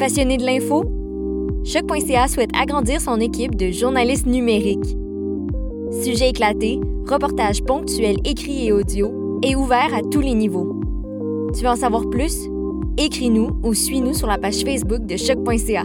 [0.00, 0.82] Passionné de l'info?
[1.62, 4.96] Choc.ca souhaite agrandir son équipe de journalistes numériques.
[6.02, 10.80] Sujets éclatés, reportages ponctuels écrits et audio, et ouverts à tous les niveaux.
[11.54, 12.34] Tu veux en savoir plus?
[12.96, 15.82] Écris-nous ou suis-nous sur la page Facebook de Choc.ca.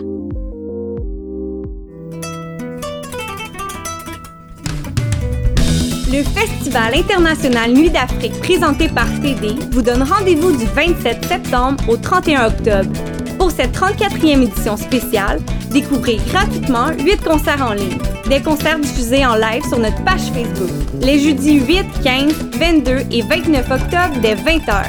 [6.07, 11.97] Le Festival international Nuit d'Afrique présenté par TD vous donne rendez-vous du 27 septembre au
[11.97, 13.14] 31 octobre.
[13.45, 17.99] Pour cette 34e édition spéciale, découvrez gratuitement 8 concerts en ligne.
[18.27, 20.71] Des concerts diffusés en live sur notre page Facebook.
[20.99, 24.83] Les jeudis 8, 15, 22 et 29 octobre dès 20h.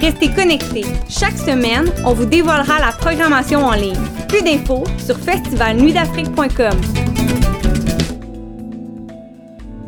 [0.00, 0.84] Restez connectés.
[1.08, 3.98] Chaque semaine, on vous dévoilera la programmation en ligne.
[4.28, 6.80] Plus d'infos sur festivalnuitdafrique.com.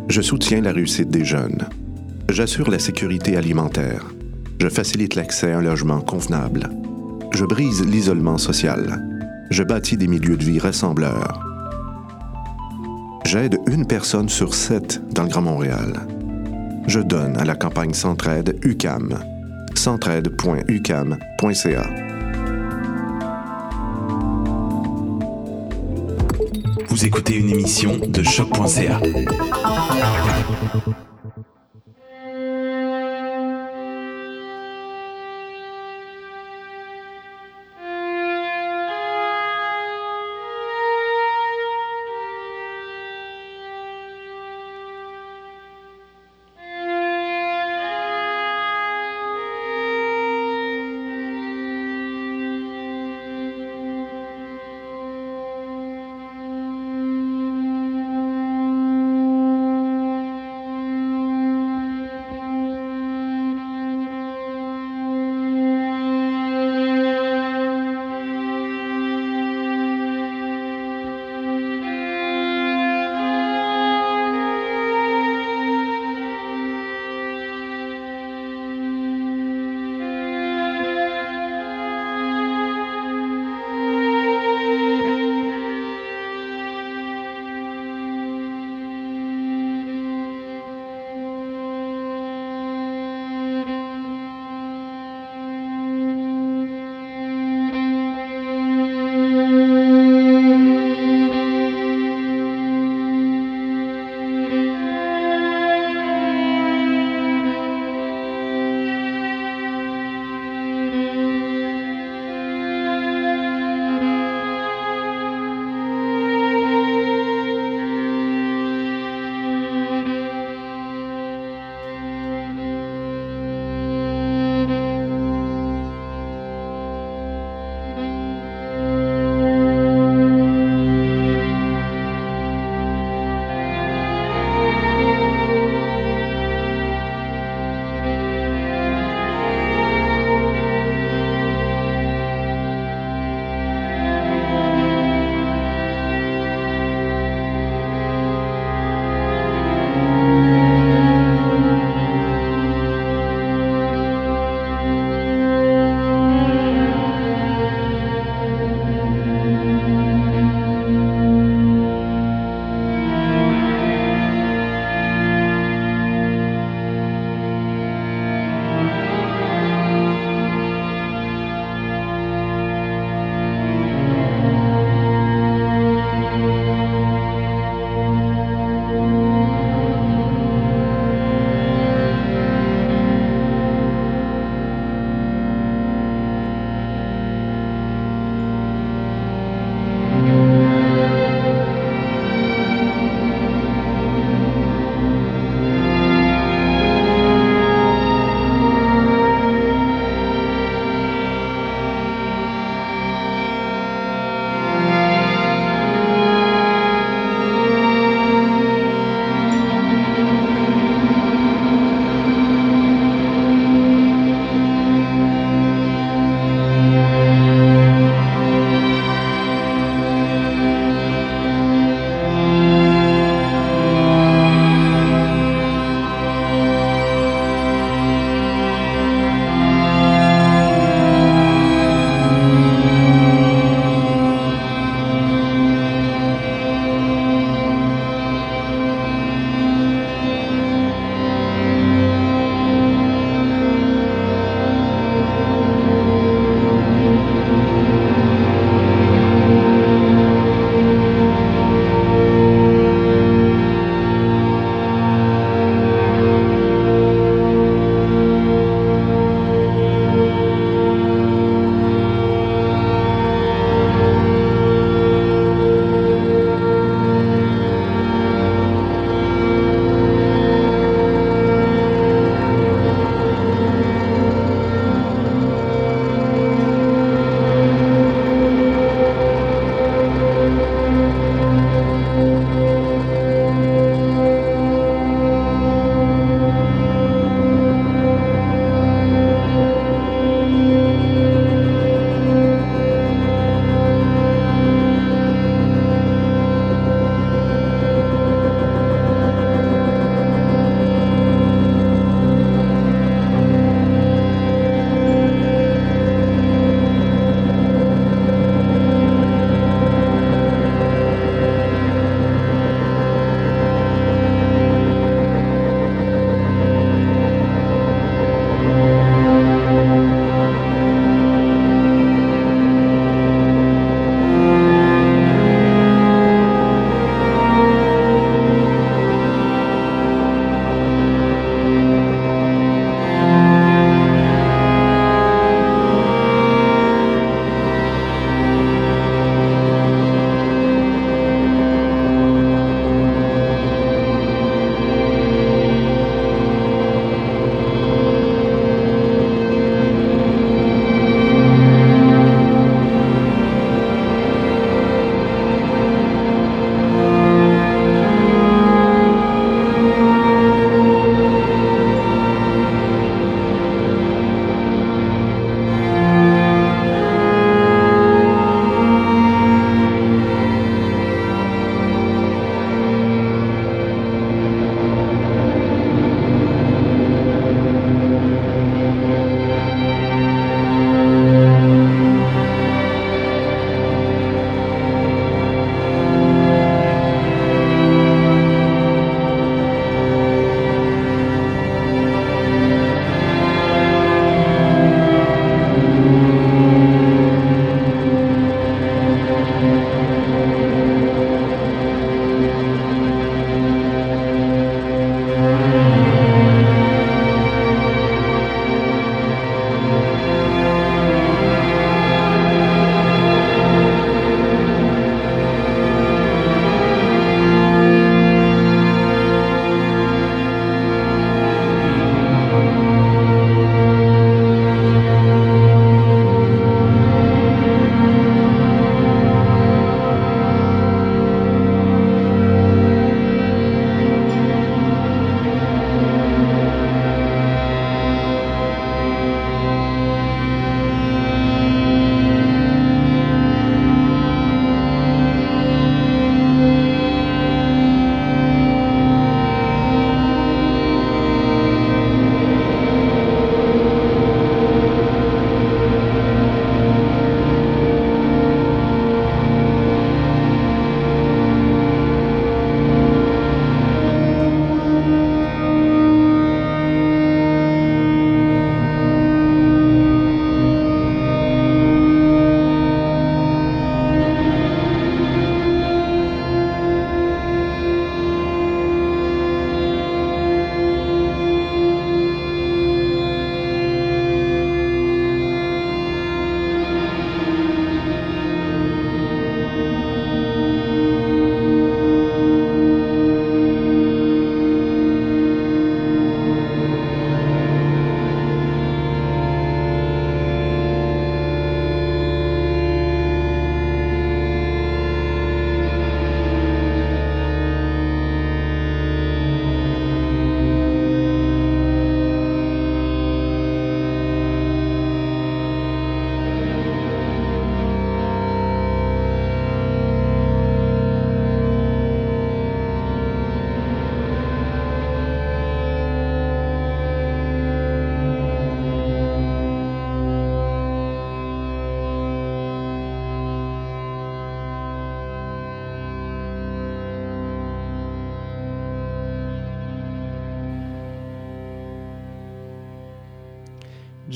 [0.08, 1.68] Je soutiens la réussite des jeunes.
[2.28, 4.06] J'assure la sécurité alimentaire.
[4.60, 6.68] Je facilite l'accès à un logement convenable.
[7.32, 9.02] Je brise l'isolement social.
[9.50, 11.44] Je bâtis des milieux de vie rassembleurs.
[13.24, 16.06] J'aide une personne sur sept dans le Grand Montréal.
[16.86, 19.18] Je donne à la campagne Centraide UCAM.
[19.74, 21.90] centraide.ucam.ca.
[26.88, 29.00] Vous écoutez une émission de choc.ca.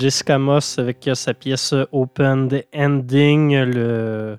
[0.03, 4.37] Jessica Moss avec sa pièce Open Ending, le,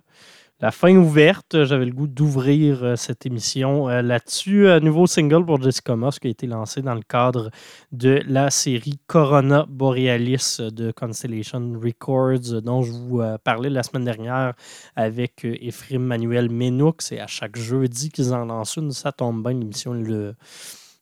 [0.60, 1.64] la fin ouverte.
[1.64, 4.68] J'avais le goût d'ouvrir euh, cette émission euh, là-dessus.
[4.68, 7.50] Un nouveau single pour Jessica Moss qui a été lancé dans le cadre
[7.94, 14.04] de la série Corona Borealis de Constellation Records, dont je vous euh, parlais la semaine
[14.04, 14.56] dernière
[14.98, 17.02] avec Ephraim Manuel Menouk.
[17.02, 18.92] C'est à chaque jeudi qu'ils en lancent une.
[18.92, 20.36] Ça tombe bien, l'émission le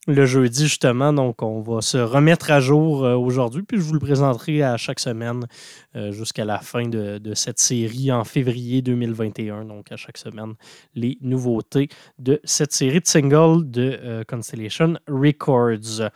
[0.08, 1.12] le jeudi, justement.
[1.12, 4.76] Donc, on va se remettre à jour euh, aujourd'hui, puis je vous le présenterai à
[4.76, 5.46] chaque semaine
[5.94, 9.64] euh, jusqu'à la fin de, cette série en février 2021.
[9.64, 10.54] Donc, à chaque semaine,
[10.94, 16.10] les nouveautés de cette série de singles de euh, Constellation Records.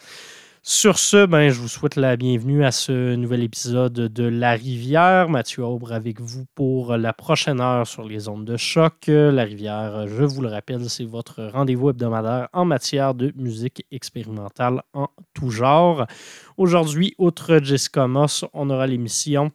[0.69, 5.29] Sur ce, ben, je vous souhaite la bienvenue à ce nouvel épisode de La Rivière.
[5.29, 9.05] Mathieu Aubre avec vous pour la prochaine heure sur les ondes de choc.
[9.07, 14.83] La Rivière, je vous le rappelle, c'est votre rendez-vous hebdomadaire en matière de musique expérimentale
[14.93, 16.05] en tout genre.
[16.57, 19.53] Aujourd'hui, outre Jessica Moss, on aura l'émission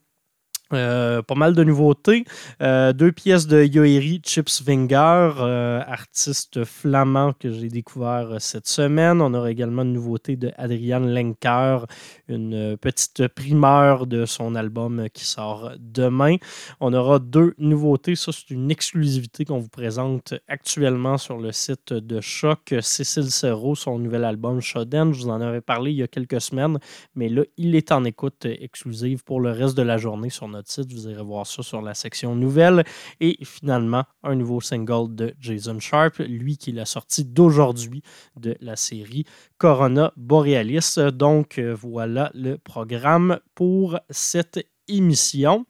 [0.74, 2.26] euh, pas mal de nouveautés.
[2.62, 9.22] Euh, deux pièces de Yoeri Chips Winger, euh, artiste flamand que j'ai découvert cette semaine.
[9.22, 11.86] On aura également une nouveauté de Adrian Lenker,
[12.28, 16.38] une petite primeur de son album qui sort demain.
[16.80, 18.16] On aura deux nouveautés.
[18.16, 22.74] Ça, c'est une exclusivité qu'on vous présente actuellement sur le site de Choc.
[22.82, 25.14] Cécile Serrault, son nouvel album Shoden.
[25.14, 26.80] Je vous en avais parlé il y a quelques semaines,
[27.16, 30.61] mais là, il est en écoute exclusive pour le reste de la journée sur notre
[30.78, 32.84] Vous irez voir ça sur la section nouvelles.
[33.20, 38.02] Et finalement, un nouveau single de Jason Sharp, lui qui l'a sorti d'aujourd'hui
[38.40, 39.26] de la série
[39.58, 40.98] Corona Borealis.
[41.14, 45.66] Donc euh, voilà le programme pour cette émission.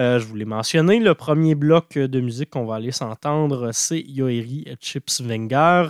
[0.00, 4.00] Euh, je vous l'ai mentionné, le premier bloc de musique qu'on va aller s'entendre, c'est
[4.00, 5.88] Yoeri Chips Wenger.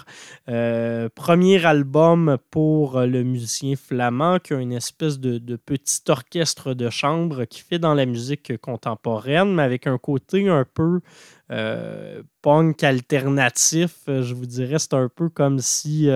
[0.49, 6.91] Euh, premier album pour le musicien flamand qui a une espèce de, petit orchestre de
[6.91, 11.01] chambre qui fait dans la musique contemporaine, mais avec un côté un peu
[11.51, 14.01] euh, punk alternatif.
[14.07, 16.11] Je vous dirais, c'est un peu comme si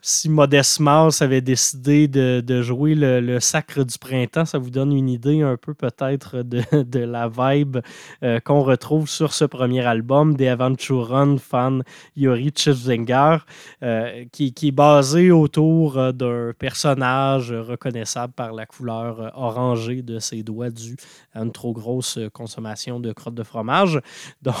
[0.00, 5.08] si Modest Mouse avait décidé de, jouer le, Sacre du Printemps, ça vous donne une
[5.08, 6.62] idée un peu peut-être de,
[6.98, 7.78] la vibe
[8.22, 11.82] euh, qu'on retrouve sur ce premier album des Aventuran fan
[12.16, 13.38] Yori Chivzinger,
[13.82, 20.42] euh, qui, est basé autour euh, d'un personnage reconnaissable par la couleur orangée de ses
[20.44, 20.96] doigts dû
[21.34, 24.00] à une trop grosse consommation de crottes de fromage.
[24.42, 24.54] Donc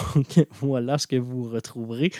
[0.60, 2.10] voilà ce que vous retrouverez.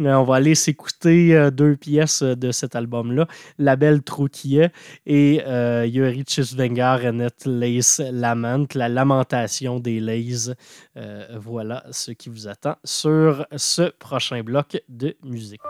[0.00, 3.26] Euh, on va aller s'écouter euh, deux pièces euh, de cet album-là,
[3.58, 4.70] La Belle Trouquillet
[5.06, 5.42] et
[5.86, 10.54] Yuri Chisvenger et Lace Lament, la lamentation des Lays.
[11.34, 15.60] voilà ce qui vous attend sur ce prochain bloc de musique.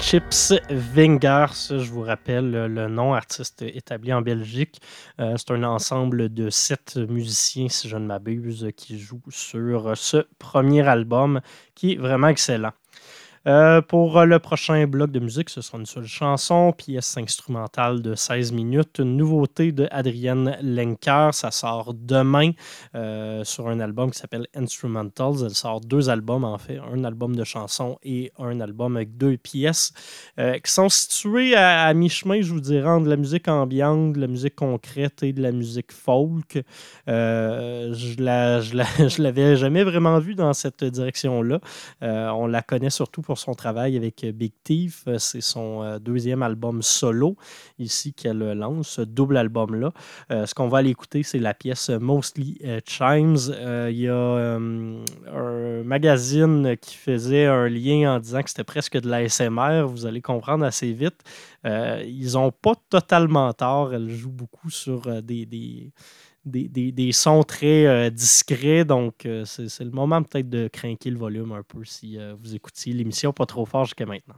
[0.00, 4.80] Chips Vingers, je vous rappelle le nom, artiste établi en Belgique.
[5.20, 10.26] Euh, c'est un ensemble de sept musiciens, si je ne m'abuse, qui jouent sur ce
[10.40, 11.40] premier album
[11.76, 12.72] qui est vraiment excellent.
[13.46, 18.14] Euh, pour le prochain bloc de musique, ce sera une seule chanson, pièce instrumentale de
[18.14, 21.30] 16 minutes, une nouveauté de Adrienne Lenker.
[21.32, 22.50] Ça sort demain
[22.94, 25.44] euh, sur un album qui s'appelle Instrumentals.
[25.44, 29.36] Elle sort deux albums en fait, un album de chansons et un album avec deux
[29.36, 29.92] pièces
[30.38, 34.20] euh, qui sont situées à, mi-chemin, je vous dirais, entre de la musique ambiante, de
[34.20, 36.58] la musique concrète et de la musique folk.
[37.06, 37.92] je
[39.08, 41.60] je l'avais jamais vraiment vue dans cette direction-là.
[42.02, 45.04] on la connaît surtout pour son travail avec euh, Big Thief.
[45.06, 47.36] Euh, c'est son euh, deuxième album solo
[47.78, 49.92] ici qu'elle lance, ce double album-là.
[50.30, 53.36] ce qu'on va aller écouter, c'est la pièce Mostly Chimes.
[53.90, 59.08] Il y a un magazine qui faisait un lien en disant que c'était presque de
[59.08, 59.84] l'ASMR.
[59.86, 61.20] Vous allez comprendre assez vite.
[61.64, 63.94] ils n'ont pas totalement tort.
[63.94, 65.92] Elle joue beaucoup sur des,
[67.12, 68.84] sons très euh, discrets.
[68.84, 72.54] Donc, euh, c'est le moment peut-être de craquer le volume un peu si euh, vous
[72.54, 74.36] écoutiez l'émission pas trop fort jusqu'à maintenant.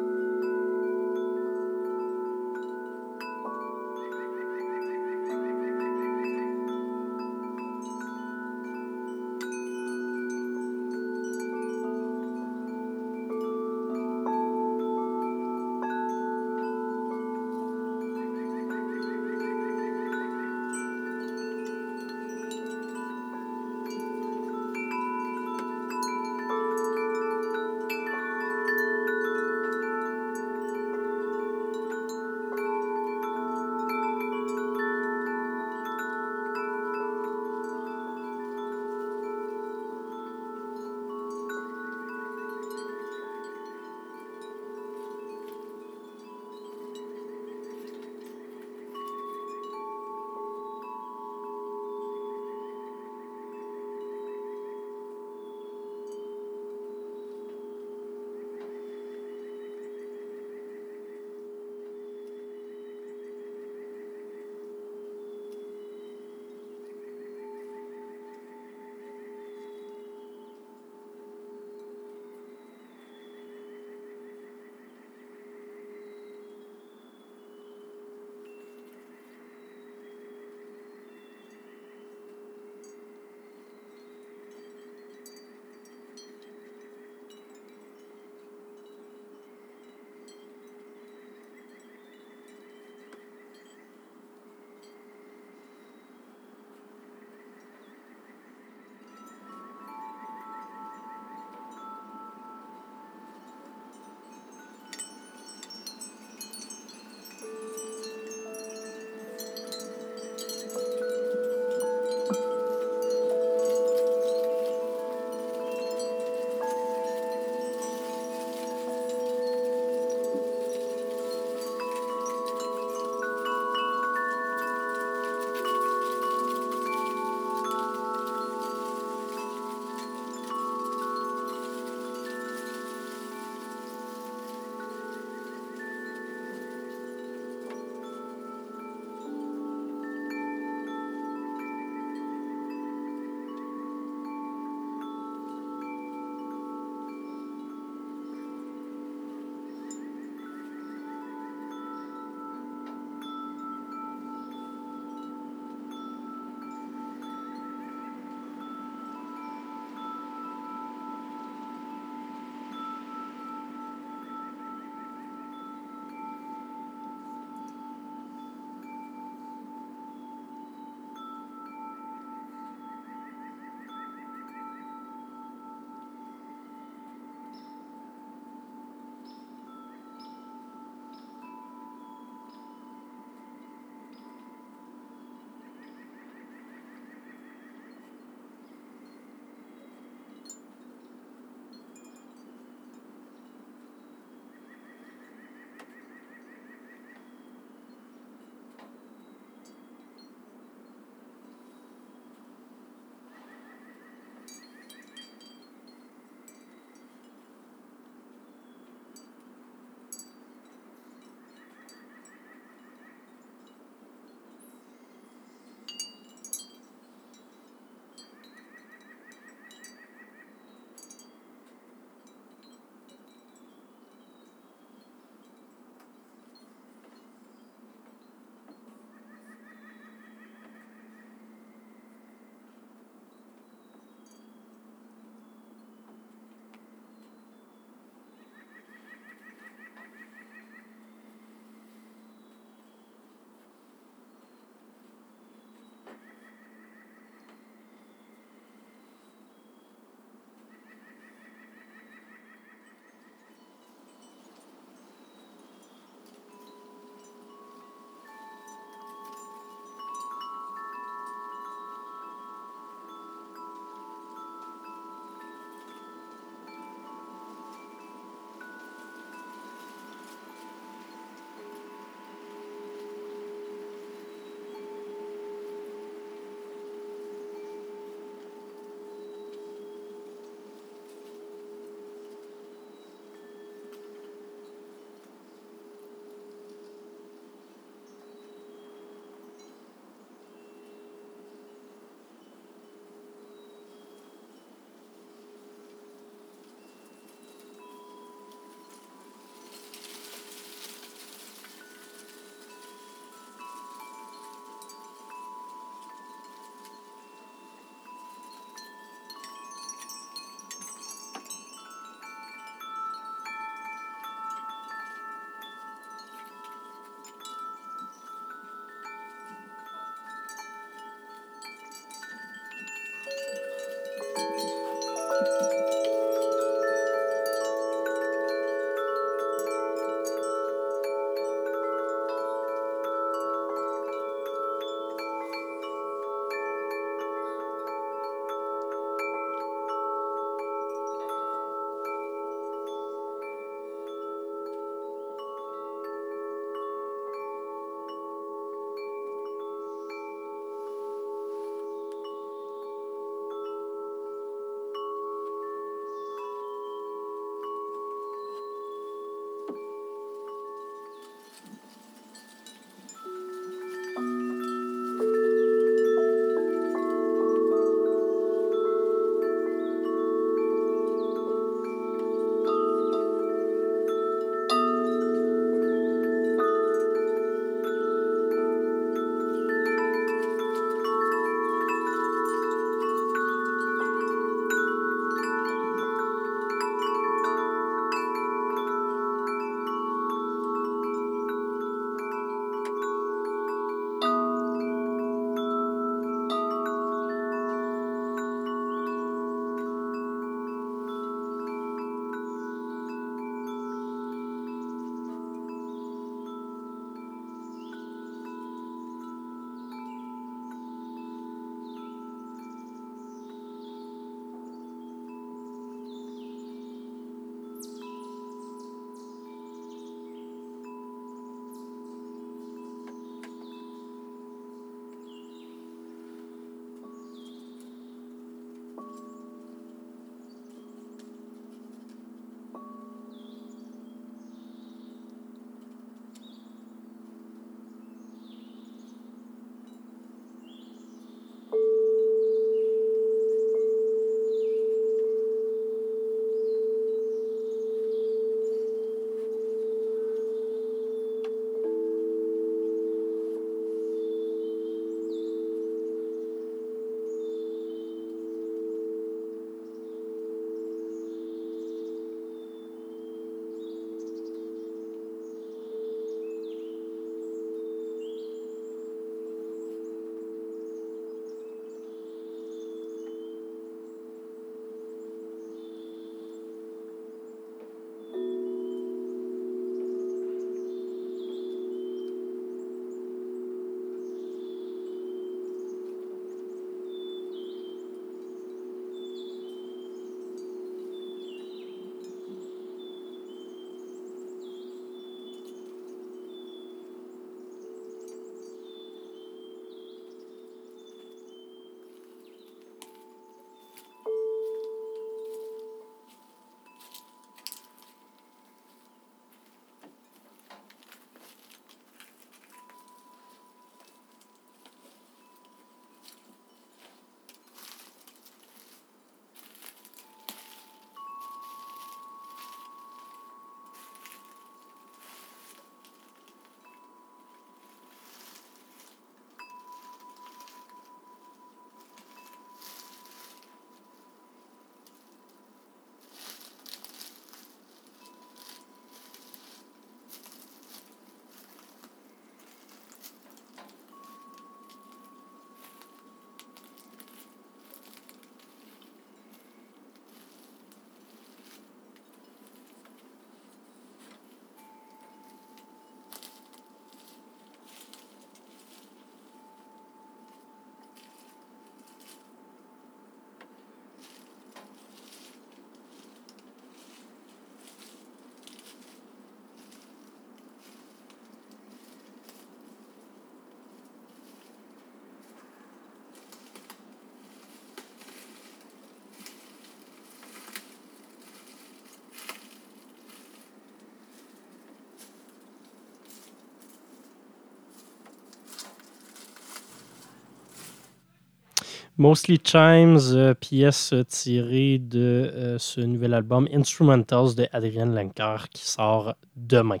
[592.20, 600.00] Mostly Chimes, pièce tirée de ce nouvel album Instrumentals de Adrienne Lenker qui sort demain.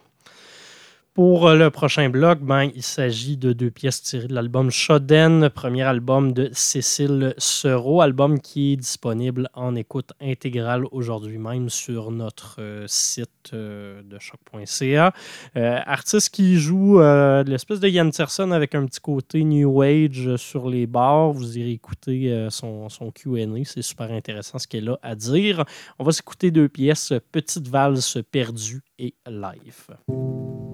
[1.20, 5.50] Pour euh, le prochain bloc, ben, il s'agit de deux pièces tirées de l'album Shoden,
[5.50, 12.10] premier album de Cécile Sereau, album qui est disponible en écoute intégrale aujourd'hui même sur
[12.10, 15.12] notre euh, site euh, de choc.ca.
[15.54, 20.86] artiste qui joue l'espèce de Yann Terson avec un petit côté New Age sur les
[20.86, 21.32] bars.
[21.32, 25.66] Vous irez écouter son, son QA, c'est super intéressant ce qu'elle a à dire.
[25.98, 30.69] On va s'écouter deux pièces, Petite valse perdue et Live.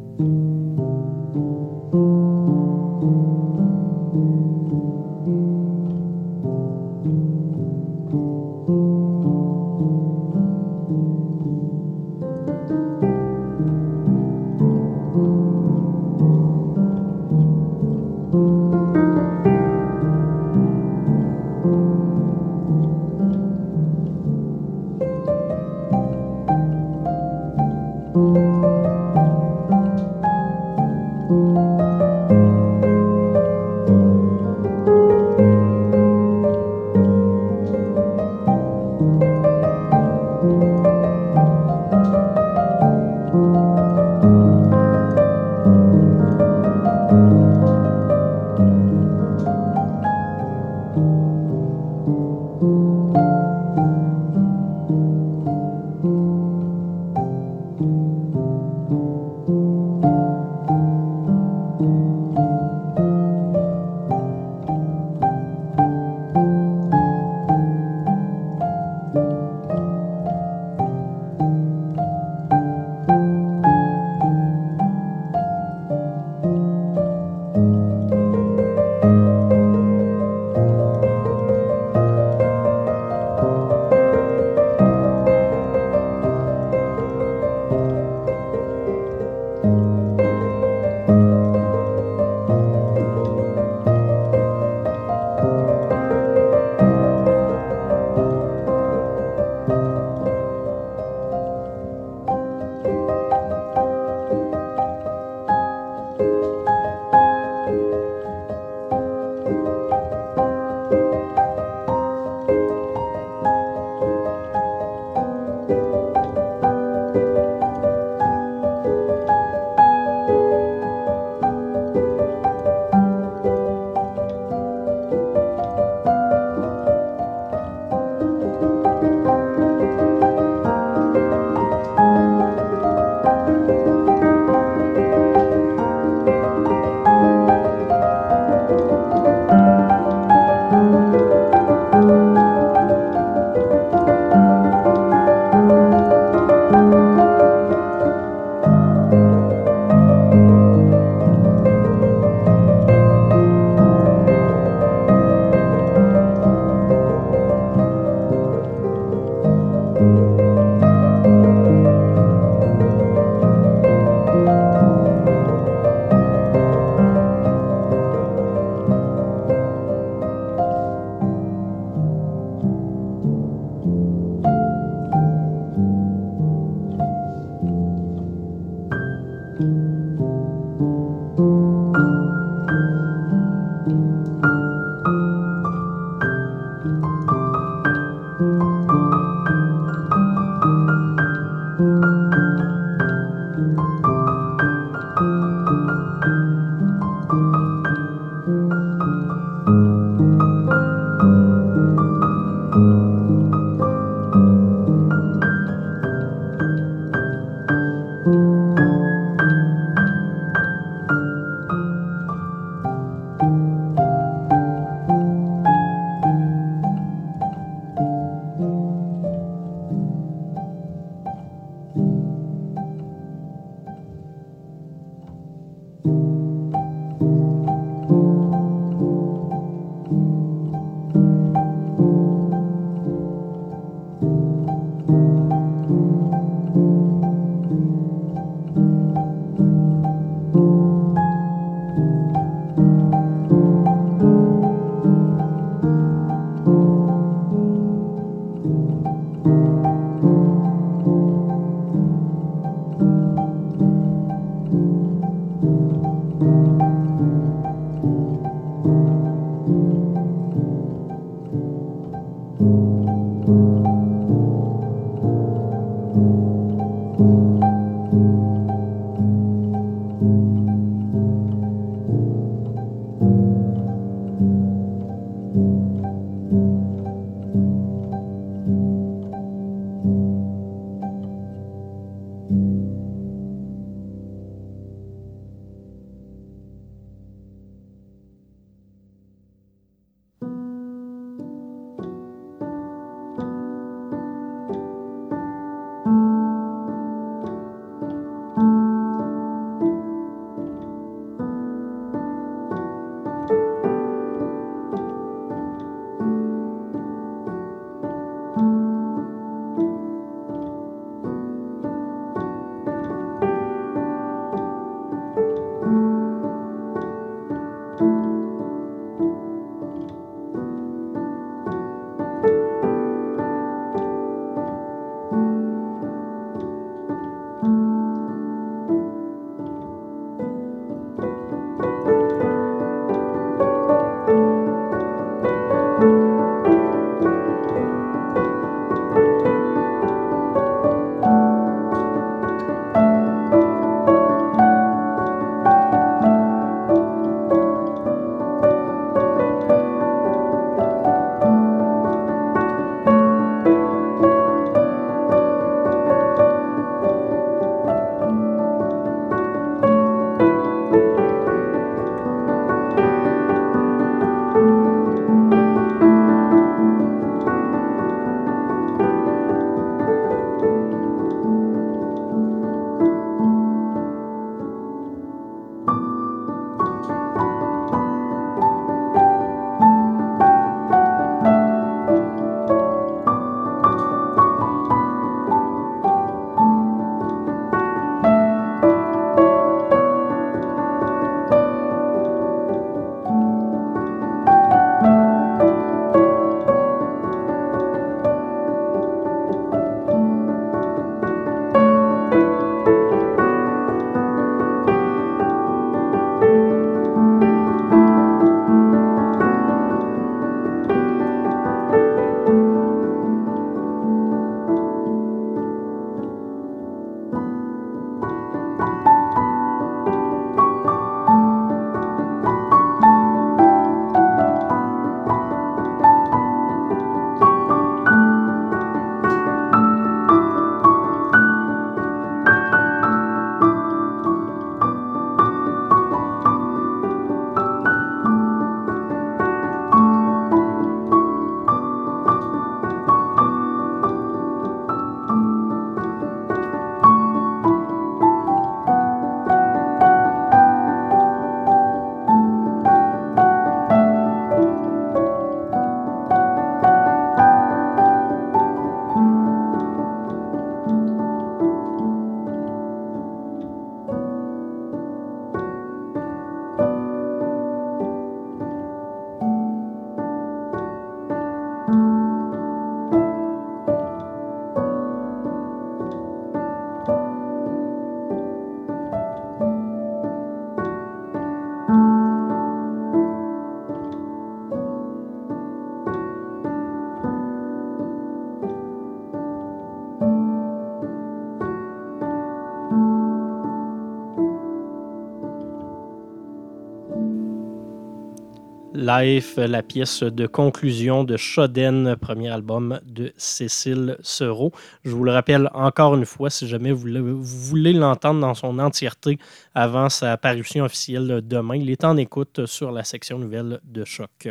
[499.06, 504.72] Life, la pièce de conclusion de Shoden, premier album de Cécile Sereau.
[505.04, 509.38] Je vous le rappelle encore une fois, si jamais vous, voulez l'entendre dans son entièreté
[509.76, 514.48] avant sa parution officielle demain, il est en écoute sur la section nouvelle de Choc.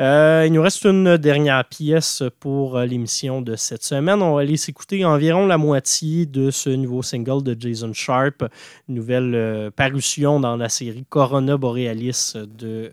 [0.00, 4.22] Euh, il nous reste une dernière pièce pour euh, l'émission de cette semaine.
[4.22, 8.44] On va aller s'écouter environ la moitié de ce nouveau single de Jason Sharp,
[8.88, 12.90] nouvelle euh, parution dans la série Corona Borealis de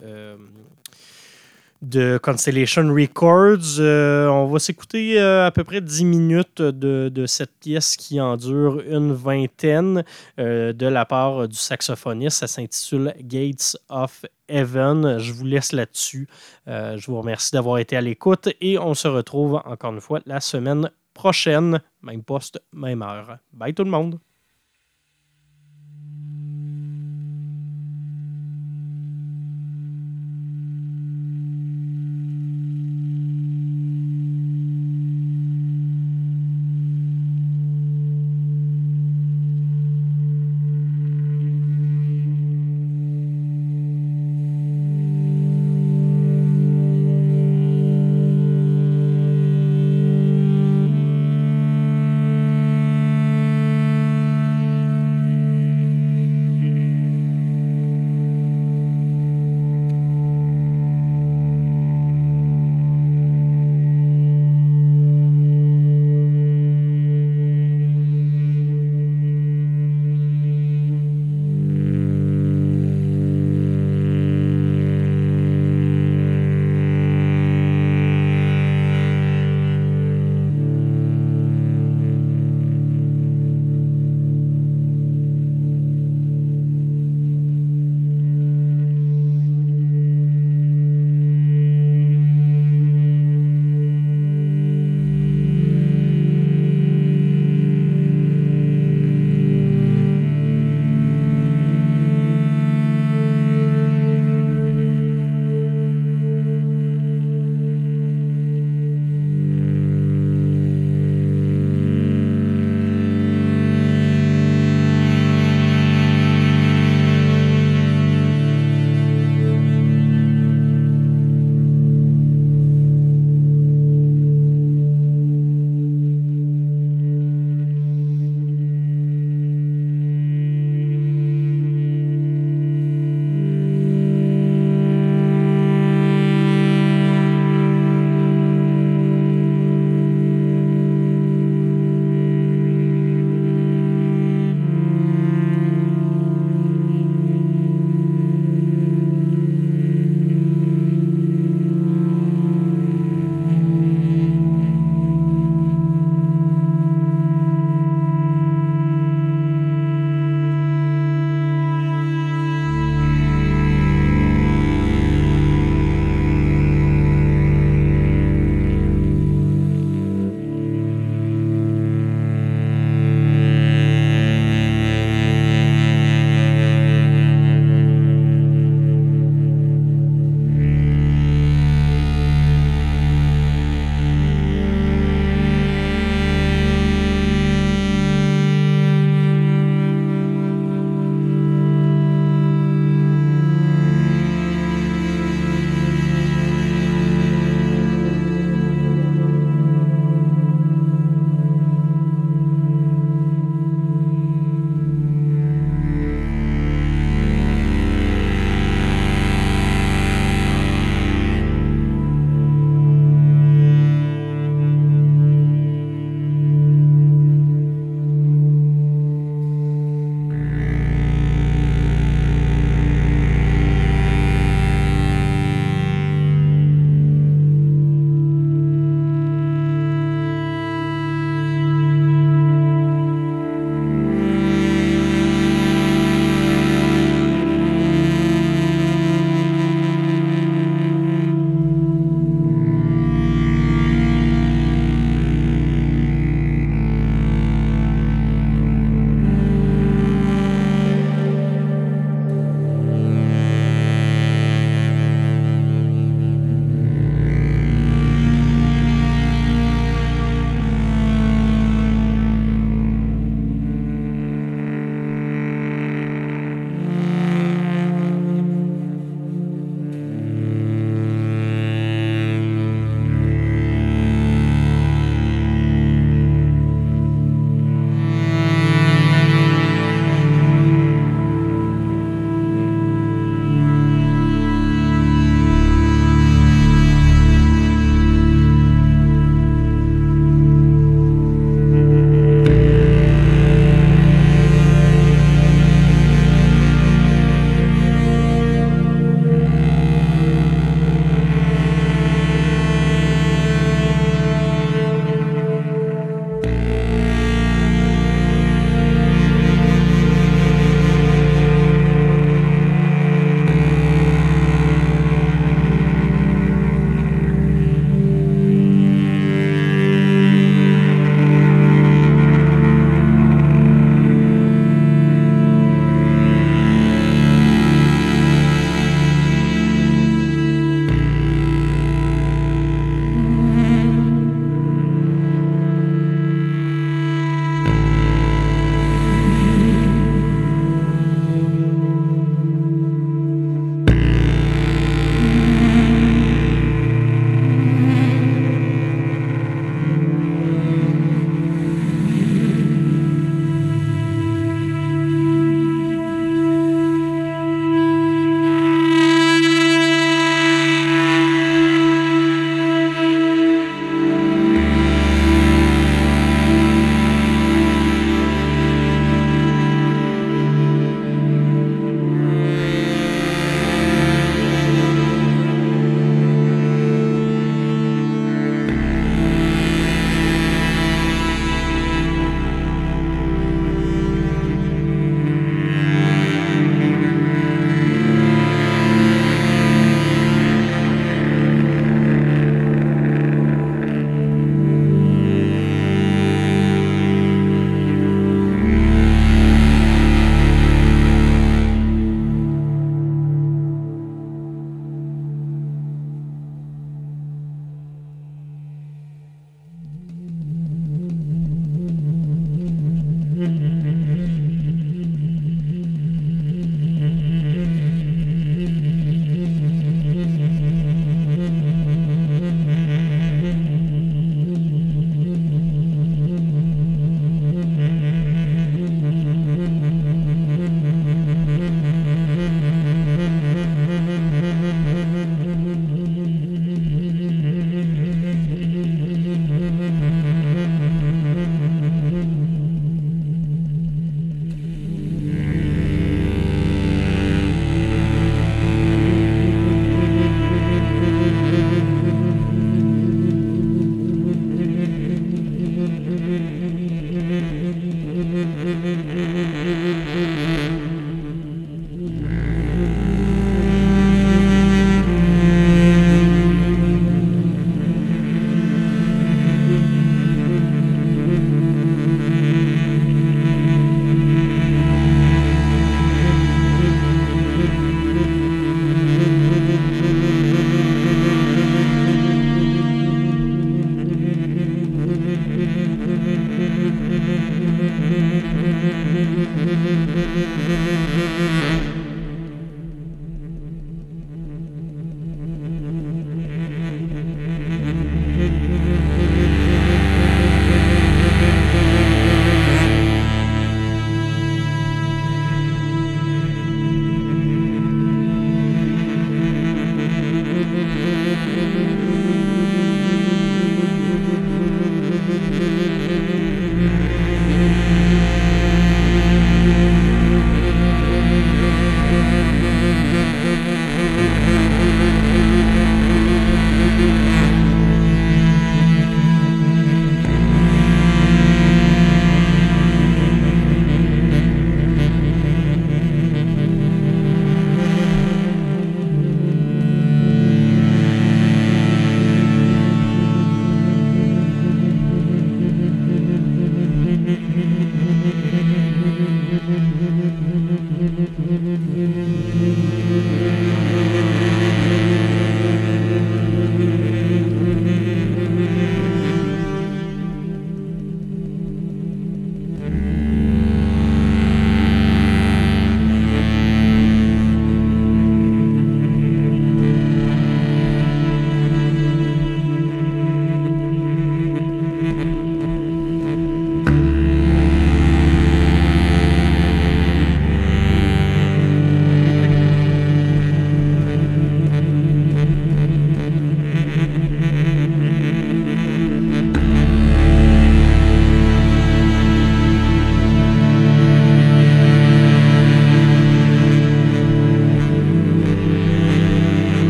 [1.81, 3.79] de Constellation Records.
[3.79, 8.37] Euh, on va s'écouter euh, à peu près 10 minutes de, cette pièce qui en
[8.37, 10.03] dure une vingtaine
[10.39, 12.39] euh, de la part du saxophoniste.
[12.39, 15.17] Ça s'intitule Gates of Heaven.
[15.19, 16.27] Je vous laisse là-dessus.
[16.67, 20.39] je vous remercie d'avoir été à l'écoute et on se retrouve encore une fois la
[20.39, 21.81] semaine prochaine.
[22.01, 23.37] Même poste, même heure.
[23.53, 24.19] Bye tout le monde.